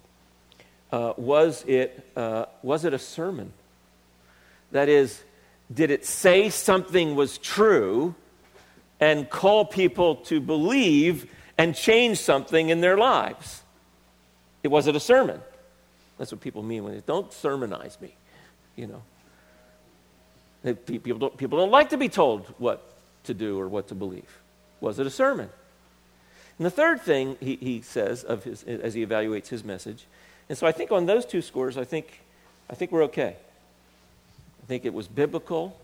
[0.93, 3.53] uh, was, it, uh, was it a sermon?
[4.73, 5.23] That is,
[5.73, 8.15] did it say something was true
[8.99, 13.63] and call people to believe and change something in their lives?
[14.63, 15.41] It was it a sermon?
[16.19, 18.15] That's what people mean when they don't sermonize me,
[18.77, 20.75] you know.
[20.87, 22.83] People don't, people don't like to be told what
[23.25, 24.39] to do or what to believe.
[24.81, 25.49] Was it a sermon?
[26.59, 30.05] And the third thing he, he says of his, as he evaluates his message,
[30.51, 32.21] and so I think on those two scores, I think,
[32.69, 33.37] I think we're okay.
[34.71, 35.77] Think it was biblical,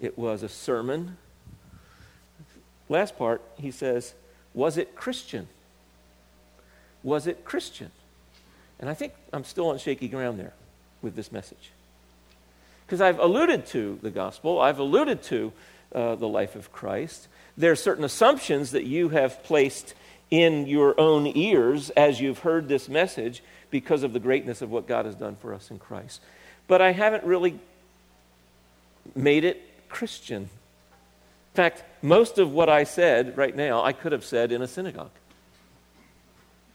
[0.00, 1.18] it was a sermon.
[2.88, 4.14] Last part, he says,
[4.54, 5.48] was it Christian?
[7.02, 7.90] Was it Christian?
[8.80, 10.54] And I think I'm still on shaky ground there
[11.02, 11.72] with this message.
[12.86, 15.52] Because I've alluded to the gospel, I've alluded to
[15.94, 17.28] uh, the life of Christ.
[17.54, 19.92] There are certain assumptions that you have placed
[20.30, 24.88] in your own ears as you've heard this message because of the greatness of what
[24.88, 26.22] God has done for us in Christ.
[26.66, 27.58] But I haven't really
[29.14, 30.42] made it Christian.
[30.42, 34.68] In fact, most of what I said right now, I could have said in a
[34.68, 35.10] synagogue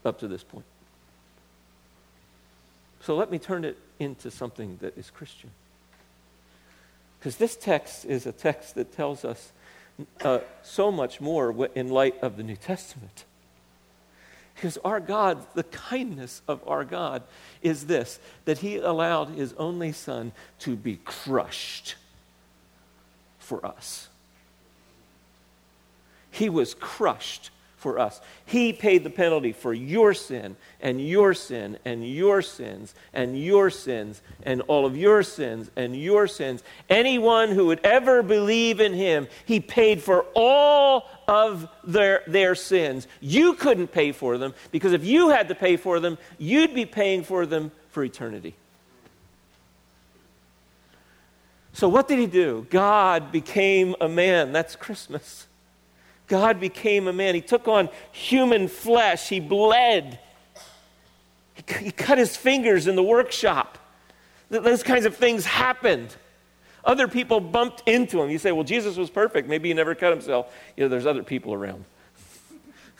[0.04, 0.64] up to this point.
[3.00, 5.50] So let me turn it into something that is Christian.
[7.18, 9.52] Because this text is a text that tells us
[10.24, 13.24] uh, so much more in light of the New Testament.
[14.54, 17.22] Because our God, the kindness of our God
[17.62, 21.94] is this that He allowed His only Son to be crushed
[23.52, 24.08] for us.
[26.30, 28.18] He was crushed for us.
[28.46, 33.68] He paid the penalty for your sin and your sin and your sins and your
[33.68, 36.62] sins and all of your sins and your sins.
[36.88, 43.06] Anyone who would ever believe in him, he paid for all of their, their sins.
[43.20, 46.86] You couldn't pay for them because if you had to pay for them, you'd be
[46.86, 48.54] paying for them for eternity.
[51.72, 52.66] So, what did he do?
[52.70, 54.52] God became a man.
[54.52, 55.46] That's Christmas.
[56.28, 57.34] God became a man.
[57.34, 59.28] He took on human flesh.
[59.28, 60.18] He bled.
[61.54, 63.78] He, cut his fingers in the workshop.
[64.48, 66.14] Those kinds of things happened.
[66.84, 68.30] Other people bumped into him.
[68.30, 69.48] You say, well, Jesus was perfect.
[69.48, 70.54] Maybe he never cut himself.
[70.76, 71.84] You know, there's other people around.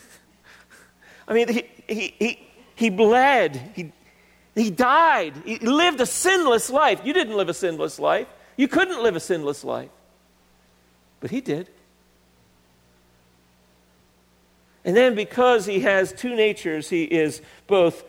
[1.29, 3.73] I mean, he, he, he, he bled.
[3.75, 3.93] He,
[4.55, 5.35] he died.
[5.45, 7.01] He lived a sinless life.
[7.05, 8.29] You didn't live a sinless life.
[8.57, 9.91] You couldn't live a sinless life.
[11.21, 11.69] But he did.
[14.85, 18.05] And then because he has two natures, he is both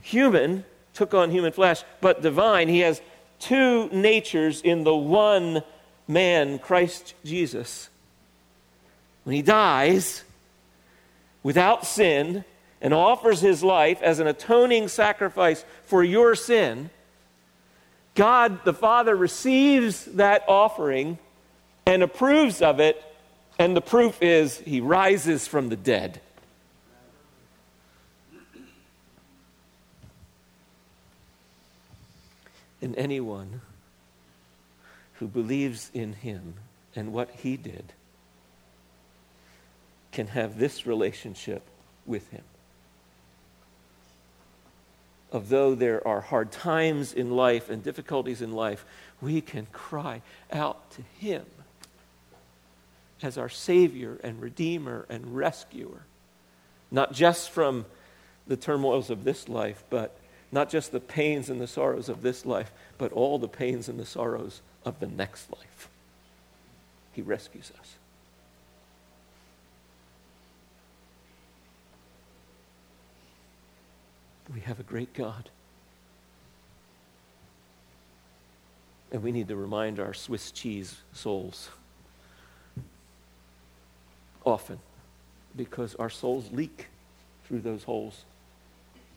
[0.00, 2.68] human, took on human flesh, but divine.
[2.68, 3.00] He has
[3.38, 5.62] two natures in the one
[6.08, 7.88] man, Christ Jesus.
[9.22, 10.24] When he dies
[11.42, 12.44] without sin
[12.80, 16.90] and offers his life as an atoning sacrifice for your sin,
[18.20, 21.16] God the Father receives that offering
[21.86, 23.02] and approves of it
[23.58, 26.20] and the proof is he rises from the dead.
[32.82, 33.62] And anyone
[35.14, 36.56] who believes in him
[36.94, 37.94] and what he did
[40.12, 41.62] can have this relationship
[42.04, 42.42] with Him.
[45.32, 48.84] Of though there are hard times in life and difficulties in life,
[49.20, 50.22] we can cry
[50.52, 51.46] out to Him
[53.22, 56.02] as our Savior and Redeemer and Rescuer.
[56.90, 57.84] Not just from
[58.46, 60.16] the turmoils of this life, but
[60.50, 64.00] not just the pains and the sorrows of this life, but all the pains and
[64.00, 65.88] the sorrows of the next life.
[67.12, 67.94] He rescues us.
[74.60, 75.48] We have a great God.
[79.10, 81.70] And we need to remind our Swiss cheese souls
[84.44, 84.78] often
[85.56, 86.88] because our souls leak
[87.46, 88.26] through those holes.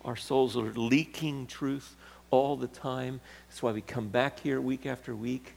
[0.06, 1.94] Our souls are leaking truth
[2.32, 3.20] all the time.
[3.50, 5.56] That's why we come back here week after week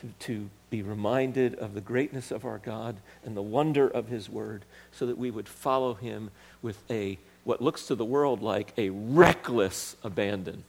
[0.00, 4.30] to, to be reminded of the greatness of our God and the wonder of His
[4.30, 6.30] Word so that we would follow Him
[6.62, 10.64] with a what looks to the world like a reckless abandon.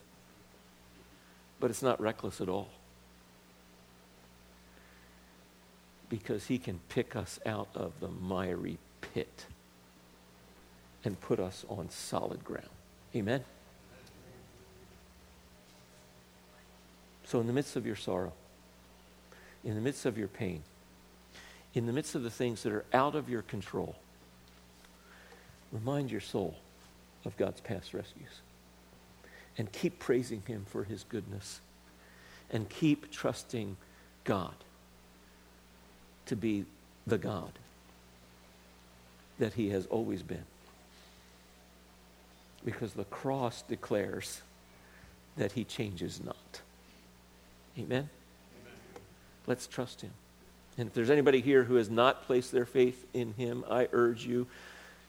[1.60, 2.70] But it's not reckless at all.
[6.10, 9.46] Because He can pick us out of the miry pit
[11.04, 12.70] and put us on solid ground.
[13.16, 13.44] Amen?
[17.26, 18.34] So, in the midst of your sorrow,
[19.64, 20.62] in the midst of your pain,
[21.74, 23.96] in the midst of the things that are out of your control,
[25.72, 26.56] remind your soul
[27.26, 28.42] of God's past rescues.
[29.58, 31.62] And keep praising Him for His goodness.
[32.50, 33.78] And keep trusting
[34.24, 34.56] God
[36.26, 36.66] to be
[37.06, 37.52] the God
[39.40, 40.46] that He has always been
[42.66, 44.42] because the cross declares
[45.38, 46.62] that he changes not.
[47.78, 47.88] Amen?
[47.98, 48.10] Amen?
[49.48, 50.12] Let's trust him.
[50.78, 54.26] And if there's anybody here who has not placed their faith in him, I urge
[54.26, 54.48] you,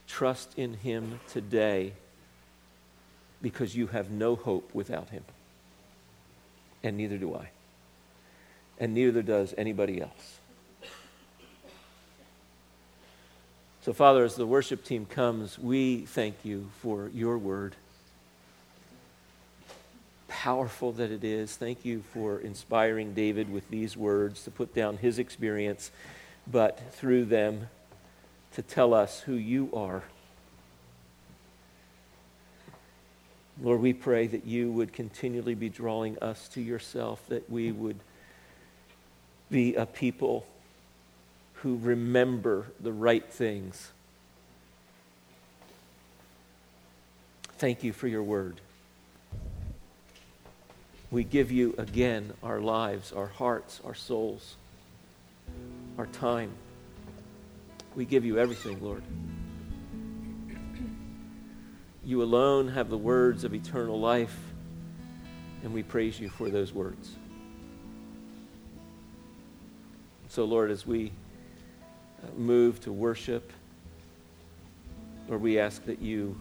[0.06, 1.92] trust in him today
[3.44, 5.22] because you have no hope without him.
[6.82, 7.50] And neither do I.
[8.80, 10.38] And neither does anybody else.
[13.82, 17.76] So, Father, as the worship team comes, we thank you for your word.
[20.26, 21.54] Powerful that it is.
[21.54, 25.90] Thank you for inspiring David with these words to put down his experience,
[26.46, 27.68] but through them
[28.54, 30.04] to tell us who you are.
[33.62, 37.98] Lord, we pray that you would continually be drawing us to yourself, that we would
[39.50, 40.46] be a people
[41.54, 43.90] who remember the right things.
[47.58, 48.60] Thank you for your word.
[51.10, 54.56] We give you again our lives, our hearts, our souls,
[55.96, 56.50] our time.
[57.94, 59.04] We give you everything, Lord.
[62.04, 64.36] You alone have the words of eternal life,
[65.62, 67.16] and we praise you for those words.
[70.28, 71.12] So, Lord, as we
[72.24, 73.52] uh, move to worship.
[75.28, 76.38] Lord, we ask that you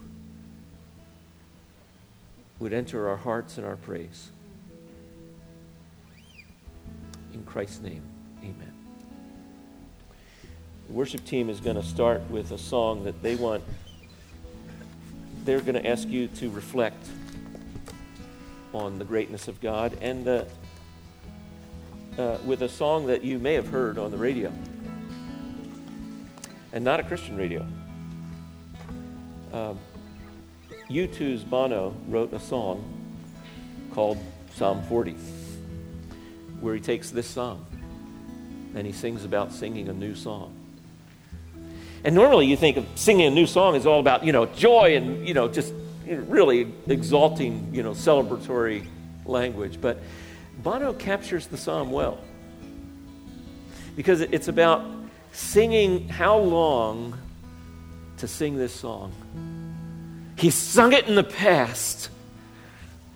[2.58, 4.30] would enter our hearts and our praise.
[7.32, 8.02] In Christ's name,
[8.40, 8.72] amen.
[10.86, 13.62] The worship team is going to start with a song that they want.
[15.44, 17.06] They're going to ask you to reflect
[18.72, 20.44] on the greatness of God and uh,
[22.18, 24.52] uh, with a song that you may have heard on the radio
[26.72, 27.64] and not a Christian radio.
[29.52, 29.78] Um,
[30.90, 32.82] U2's Bono wrote a song
[33.92, 34.18] called
[34.54, 35.12] Psalm 40,
[36.60, 37.64] where he takes this psalm
[38.74, 40.63] and he sings about singing a new song.
[42.04, 44.94] And normally you think of singing a new song is all about, you know, joy
[44.96, 45.72] and, you know, just
[46.06, 48.86] really exalting, you know, celebratory
[49.24, 49.80] language.
[49.80, 49.98] But
[50.62, 52.18] Bono captures the psalm well
[53.96, 54.84] because it's about
[55.32, 57.18] singing how long
[58.18, 59.12] to sing this song.
[60.36, 62.10] He sung it in the past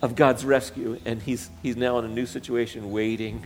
[0.01, 3.45] of God's rescue, and he's, he's now in a new situation waiting.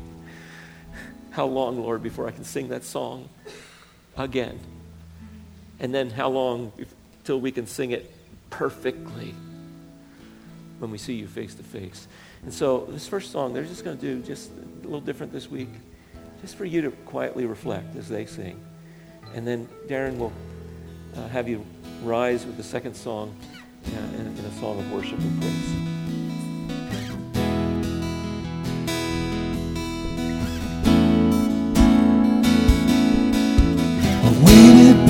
[1.31, 3.29] How long, Lord, before I can sing that song
[4.17, 4.61] again?
[5.83, 6.73] And then how long
[7.25, 8.11] till we can sing it
[8.51, 9.35] perfectly
[10.79, 12.09] when we see you face to face?
[12.45, 15.51] And so, this first song, they're just going to do just a little different this
[15.51, 15.69] week
[16.41, 18.61] just for you to quietly reflect as they sing.
[19.35, 20.33] And then Darren will
[21.17, 21.65] uh, have you
[22.03, 23.35] rise with the second song
[23.87, 26.02] uh, in, in a song of worship and praise.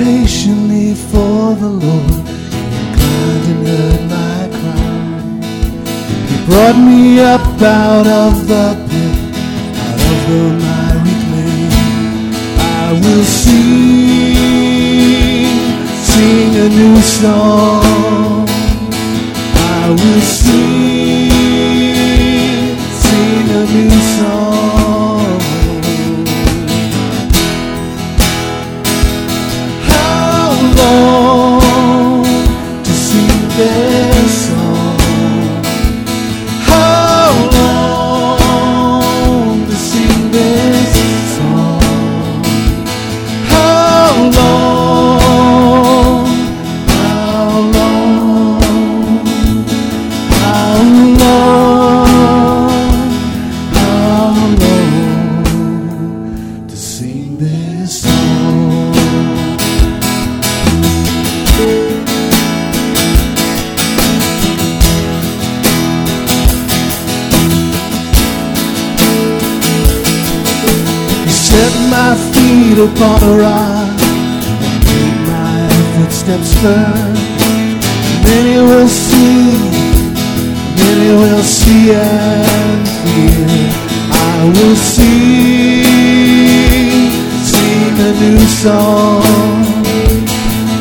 [0.03, 2.25] Patiently for the Lord.
[2.77, 4.95] Inclined and heard my cry.
[6.29, 9.17] He brought me up out of the pit,
[9.87, 11.65] out of the miry clay.
[12.59, 13.93] I will sing,
[16.11, 18.47] sing a new song.
[19.55, 20.92] I will sing
[73.03, 75.59] upon a rock and made my
[75.93, 77.15] footsteps firm.
[78.23, 79.59] Many will see,
[80.79, 83.71] many will see and fear.
[84.13, 85.83] I will sing,
[87.53, 89.23] sing a new song.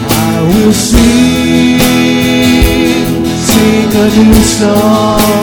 [0.07, 1.79] I will sing,
[3.49, 5.40] sing a new song.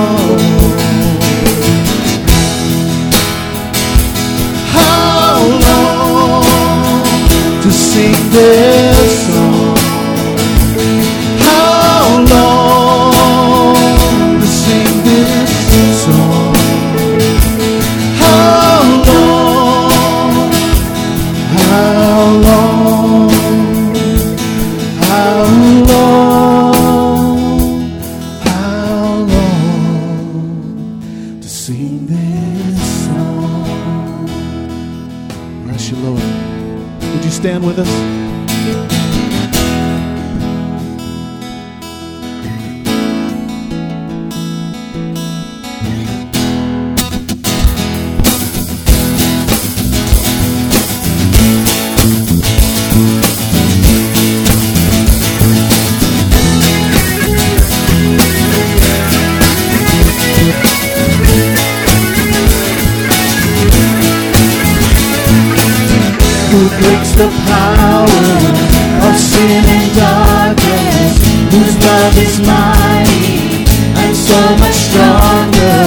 [74.60, 75.80] Much stronger.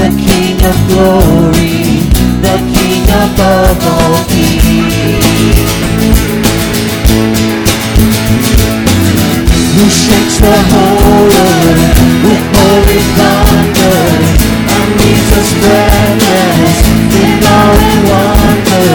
[0.00, 2.06] The King of glory,
[2.44, 5.60] the King above all kings.
[9.74, 14.00] Who shakes the whole earth with holy thunder
[14.74, 16.78] and leaves us breathless
[17.22, 18.90] in awe and wonder.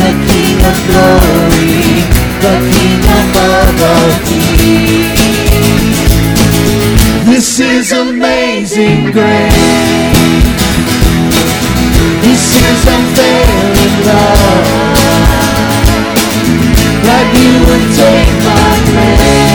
[0.00, 1.78] The King of glory,
[2.44, 4.99] the King above all kings.
[7.50, 9.52] This is amazing grace.
[12.22, 14.68] This is unfailing love.
[17.02, 19.49] That you would take my place.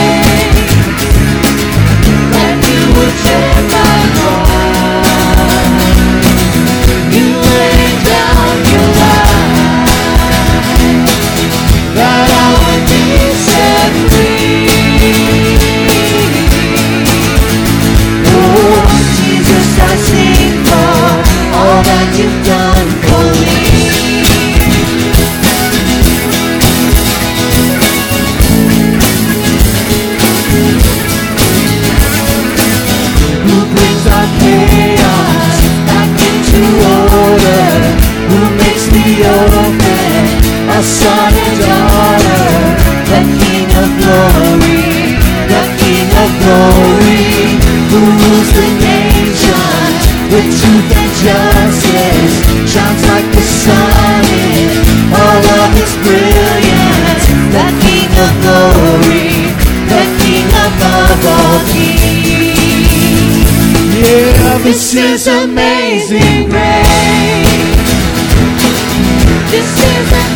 [40.86, 42.46] Son and daughter?
[43.10, 45.18] The King of glory,
[45.50, 47.58] the King of glory,
[47.90, 52.34] who rules the nations with truth and justice,
[52.70, 54.70] shines like the sun in
[55.10, 57.26] all of its brilliance.
[57.50, 59.50] The King of glory,
[59.90, 62.06] the King above all kings.
[63.96, 67.46] Yeah, this is amazing grace.
[69.50, 70.35] This is amazing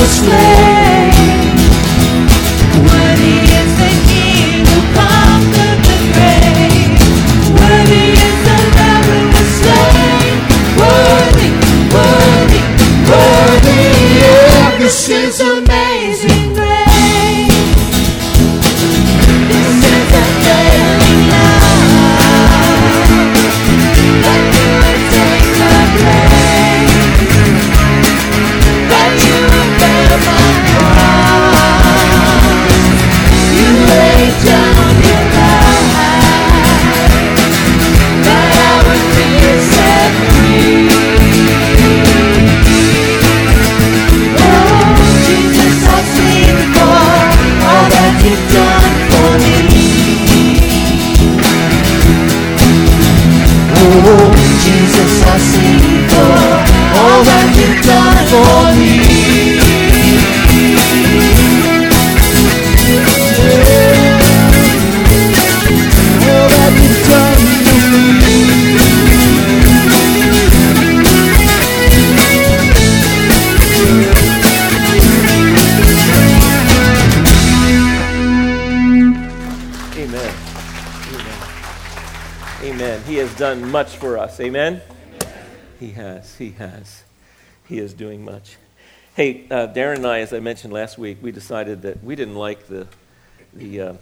[84.01, 84.39] for us.
[84.39, 84.81] Amen.
[85.79, 86.35] He has.
[86.35, 87.03] He has.
[87.69, 88.57] He is doing much.
[89.15, 92.33] Hey, uh, Darren and I, as I mentioned last week, we decided that we didn't
[92.33, 92.87] like the
[93.53, 93.93] the uh,